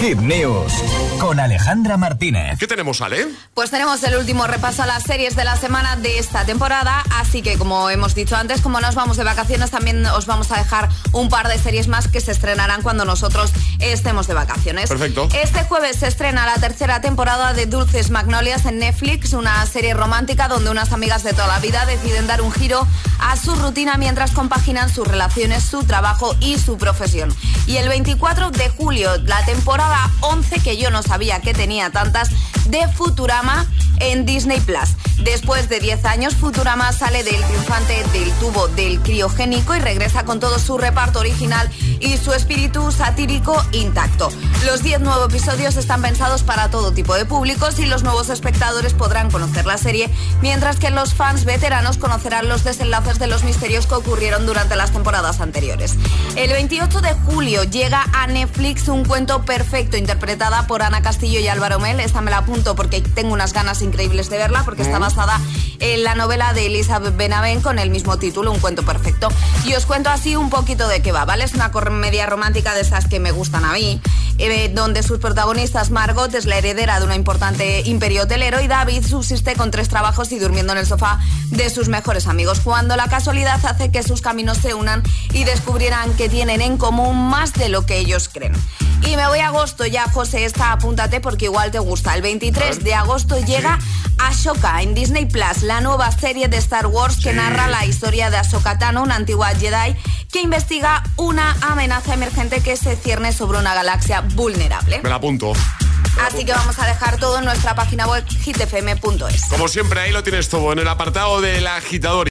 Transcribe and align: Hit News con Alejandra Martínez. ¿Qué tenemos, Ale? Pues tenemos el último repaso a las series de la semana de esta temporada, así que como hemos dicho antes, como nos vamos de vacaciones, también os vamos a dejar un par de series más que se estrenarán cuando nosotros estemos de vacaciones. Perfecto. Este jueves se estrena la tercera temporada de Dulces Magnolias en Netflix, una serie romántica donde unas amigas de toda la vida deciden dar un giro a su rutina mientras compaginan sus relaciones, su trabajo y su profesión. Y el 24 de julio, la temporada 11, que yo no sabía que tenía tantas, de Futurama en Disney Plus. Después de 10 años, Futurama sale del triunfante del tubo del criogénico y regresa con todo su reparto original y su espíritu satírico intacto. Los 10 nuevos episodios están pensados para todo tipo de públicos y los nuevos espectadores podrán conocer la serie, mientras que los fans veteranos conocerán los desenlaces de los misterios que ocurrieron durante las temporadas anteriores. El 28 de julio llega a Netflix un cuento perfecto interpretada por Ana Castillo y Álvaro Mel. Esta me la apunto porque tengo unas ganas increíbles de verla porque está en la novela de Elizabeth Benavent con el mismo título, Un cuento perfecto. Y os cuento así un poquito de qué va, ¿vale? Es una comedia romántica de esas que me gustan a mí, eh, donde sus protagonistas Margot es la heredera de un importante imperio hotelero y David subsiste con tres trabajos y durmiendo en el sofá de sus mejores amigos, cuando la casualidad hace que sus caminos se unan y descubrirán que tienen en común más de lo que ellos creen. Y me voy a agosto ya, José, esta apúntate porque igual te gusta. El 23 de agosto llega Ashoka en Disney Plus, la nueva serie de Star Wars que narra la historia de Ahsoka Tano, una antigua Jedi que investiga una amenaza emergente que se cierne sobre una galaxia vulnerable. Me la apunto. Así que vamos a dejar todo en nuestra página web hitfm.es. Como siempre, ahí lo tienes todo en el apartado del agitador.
Hit 0.00 0.18
News 0.18 0.72
con 1.18 1.40
Alejandra 1.40 1.96
Martínez. 1.96 2.58
¿Qué 2.58 2.66
tenemos, 2.66 3.00
Ale? 3.00 3.28
Pues 3.54 3.70
tenemos 3.70 4.02
el 4.02 4.16
último 4.16 4.46
repaso 4.46 4.82
a 4.82 4.86
las 4.86 5.02
series 5.02 5.34
de 5.34 5.44
la 5.44 5.56
semana 5.56 5.96
de 5.96 6.18
esta 6.18 6.44
temporada, 6.44 7.02
así 7.14 7.40
que 7.40 7.56
como 7.56 7.88
hemos 7.88 8.14
dicho 8.14 8.36
antes, 8.36 8.60
como 8.60 8.80
nos 8.80 8.94
vamos 8.94 9.16
de 9.16 9.24
vacaciones, 9.24 9.70
también 9.70 10.04
os 10.04 10.26
vamos 10.26 10.52
a 10.52 10.58
dejar 10.58 10.90
un 11.12 11.30
par 11.30 11.48
de 11.48 11.58
series 11.58 11.88
más 11.88 12.08
que 12.08 12.20
se 12.20 12.32
estrenarán 12.32 12.82
cuando 12.82 13.06
nosotros 13.06 13.52
estemos 13.78 14.26
de 14.26 14.34
vacaciones. 14.34 14.90
Perfecto. 14.90 15.28
Este 15.42 15.64
jueves 15.64 15.96
se 15.96 16.08
estrena 16.08 16.44
la 16.44 16.56
tercera 16.56 17.00
temporada 17.00 17.54
de 17.54 17.64
Dulces 17.64 18.10
Magnolias 18.10 18.66
en 18.66 18.78
Netflix, 18.78 19.32
una 19.32 19.64
serie 19.64 19.94
romántica 19.94 20.48
donde 20.48 20.70
unas 20.70 20.92
amigas 20.92 21.22
de 21.22 21.32
toda 21.32 21.46
la 21.46 21.60
vida 21.60 21.86
deciden 21.86 22.26
dar 22.26 22.42
un 22.42 22.52
giro 22.52 22.86
a 23.18 23.36
su 23.36 23.54
rutina 23.54 23.96
mientras 23.96 24.32
compaginan 24.32 24.92
sus 24.92 25.08
relaciones, 25.08 25.64
su 25.64 25.84
trabajo 25.84 26.36
y 26.40 26.58
su 26.58 26.76
profesión. 26.76 27.34
Y 27.66 27.78
el 27.78 27.88
24 27.88 28.50
de 28.50 28.68
julio, 28.68 29.16
la 29.24 29.44
temporada 29.46 29.85
11, 30.20 30.60
que 30.60 30.76
yo 30.76 30.90
no 30.90 31.02
sabía 31.02 31.40
que 31.40 31.54
tenía 31.54 31.90
tantas, 31.90 32.30
de 32.66 32.88
Futurama 32.88 33.66
en 34.00 34.26
Disney 34.26 34.60
Plus. 34.60 34.90
Después 35.26 35.68
de 35.68 35.80
10 35.80 36.04
años, 36.04 36.36
Futurama 36.36 36.92
sale 36.92 37.24
del 37.24 37.42
triunfante 37.42 38.04
del 38.12 38.30
tubo 38.34 38.68
del 38.68 39.00
criogénico 39.00 39.74
y 39.74 39.80
regresa 39.80 40.24
con 40.24 40.38
todo 40.38 40.60
su 40.60 40.78
reparto 40.78 41.18
original 41.18 41.68
y 41.98 42.16
su 42.16 42.32
espíritu 42.32 42.92
satírico 42.92 43.60
intacto. 43.72 44.30
Los 44.64 44.84
10 44.84 45.00
nuevos 45.00 45.28
episodios 45.28 45.76
están 45.76 46.00
pensados 46.00 46.44
para 46.44 46.70
todo 46.70 46.92
tipo 46.92 47.14
de 47.14 47.24
públicos 47.24 47.80
y 47.80 47.86
los 47.86 48.04
nuevos 48.04 48.30
espectadores 48.30 48.94
podrán 48.94 49.28
conocer 49.32 49.66
la 49.66 49.78
serie, 49.78 50.08
mientras 50.42 50.78
que 50.78 50.90
los 50.90 51.12
fans 51.12 51.44
veteranos 51.44 51.98
conocerán 51.98 52.48
los 52.48 52.62
desenlaces 52.62 53.18
de 53.18 53.26
los 53.26 53.42
misterios 53.42 53.88
que 53.88 53.96
ocurrieron 53.96 54.46
durante 54.46 54.76
las 54.76 54.92
temporadas 54.92 55.40
anteriores. 55.40 55.96
El 56.36 56.52
28 56.52 57.00
de 57.00 57.14
julio 57.14 57.64
llega 57.64 58.04
a 58.12 58.28
Netflix 58.28 58.86
un 58.86 59.04
cuento 59.04 59.44
perfecto 59.44 59.96
interpretada 59.96 60.68
por 60.68 60.82
Ana 60.82 61.02
Castillo 61.02 61.40
y 61.40 61.48
Álvaro 61.48 61.80
Mel. 61.80 61.98
Esta 61.98 62.20
me 62.20 62.30
la 62.30 62.38
apunto 62.38 62.76
porque 62.76 63.00
tengo 63.00 63.32
unas 63.32 63.52
ganas 63.52 63.82
increíbles 63.82 64.30
de 64.30 64.38
verla 64.38 64.62
porque 64.64 64.82
está 64.82 65.00
en 65.78 66.04
la 66.04 66.14
novela 66.14 66.52
de 66.52 66.66
Elizabeth 66.66 67.16
Benavent 67.16 67.62
con 67.62 67.78
el 67.78 67.90
mismo 67.90 68.18
título, 68.18 68.52
Un 68.52 68.58
cuento 68.58 68.84
perfecto. 68.84 69.28
Y 69.64 69.74
os 69.74 69.86
cuento 69.86 70.10
así 70.10 70.36
un 70.36 70.50
poquito 70.50 70.88
de 70.88 71.00
qué 71.00 71.12
va, 71.12 71.24
¿vale? 71.24 71.44
Es 71.44 71.54
una 71.54 71.70
comedia 71.70 72.26
romántica 72.26 72.74
de 72.74 72.82
esas 72.82 73.06
que 73.06 73.18
me 73.18 73.30
gustan 73.30 73.64
a 73.64 73.72
mí, 73.72 74.00
eh, 74.38 74.70
donde 74.74 75.02
sus 75.02 75.18
protagonistas 75.18 75.90
Margot 75.90 76.34
es 76.34 76.44
la 76.44 76.58
heredera 76.58 77.00
de 77.00 77.06
un 77.06 77.12
importante 77.12 77.80
imperio 77.86 78.24
hotelero 78.24 78.60
y 78.60 78.68
David 78.68 79.06
subsiste 79.06 79.54
con 79.54 79.70
tres 79.70 79.88
trabajos 79.88 80.32
y 80.32 80.38
durmiendo 80.38 80.72
en 80.72 80.80
el 80.80 80.86
sofá 80.86 81.18
de 81.50 81.70
sus 81.70 81.88
mejores 81.88 82.26
amigos, 82.26 82.60
cuando 82.60 82.96
la 82.96 83.08
casualidad 83.08 83.64
hace 83.64 83.90
que 83.90 84.02
sus 84.02 84.20
caminos 84.20 84.58
se 84.58 84.74
unan 84.74 85.02
y 85.32 85.44
descubrirán 85.44 86.12
que 86.14 86.28
tienen 86.28 86.60
en 86.60 86.76
común 86.76 87.28
más 87.28 87.54
de 87.54 87.70
lo 87.70 87.86
que 87.86 87.98
ellos 87.98 88.28
creen. 88.28 88.52
Y 89.02 89.16
me 89.16 89.26
voy 89.28 89.38
a 89.40 89.48
agosto 89.48 89.86
ya, 89.86 90.08
José, 90.10 90.44
esta 90.44 90.72
apúntate 90.72 91.20
porque 91.20 91.46
igual 91.46 91.70
te 91.70 91.78
gusta. 91.78 92.14
El 92.14 92.22
23 92.22 92.82
de 92.82 92.94
agosto 92.94 93.38
llega 93.38 93.78
Ashoka 94.18 94.82
en 94.82 94.94
Disney 94.94 95.26
Plus, 95.26 95.62
la 95.62 95.80
nueva 95.80 96.10
serie 96.10 96.48
de 96.48 96.56
Star 96.56 96.86
Wars 96.86 97.18
que 97.22 97.32
narra 97.32 97.68
la 97.68 97.84
historia 97.84 98.30
de 98.30 98.38
Ahsoka 98.38 98.78
Tano, 98.78 99.02
una 99.02 99.16
antigua 99.16 99.48
Jedi 99.54 99.96
que 100.32 100.40
investiga 100.42 101.02
una 101.16 101.56
amenaza 101.62 102.14
emergente 102.14 102.60
que 102.60 102.76
se 102.76 102.96
cierne 102.96 103.32
sobre 103.32 103.58
una 103.58 103.74
galaxia 103.74 104.20
vulnerable. 104.20 105.00
Me 105.02 105.08
la 105.08 105.16
apunto. 105.16 105.52
Así 106.24 106.44
que 106.44 106.52
vamos 106.52 106.78
a 106.78 106.86
dejar 106.86 107.18
todo 107.18 107.38
en 107.38 107.44
nuestra 107.44 107.74
página 107.74 108.06
web 108.06 108.24
hitfm.es. 108.26 109.44
Como 109.50 109.68
siempre, 109.68 110.00
ahí 110.00 110.12
lo 110.12 110.22
tienes 110.22 110.48
todo 110.48 110.72
en 110.72 110.78
el 110.78 110.88
apartado 110.88 111.40
del 111.40 111.66
agitador. 111.66 112.24